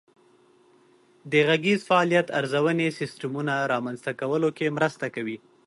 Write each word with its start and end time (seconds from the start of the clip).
د 1.31 1.33
غږیز 1.47 1.79
فعالیت 1.89 2.27
ارزونې 2.39 2.87
سیسټمونه 2.99 3.53
رامنځته 3.73 4.11
کولو 4.21 4.49
کې 4.57 4.75
مرسته 4.77 5.05
کوي. 5.15 5.37